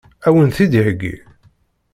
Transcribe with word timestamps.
Ad 0.27 0.31
wen-t-id-iheggi? 0.33 1.15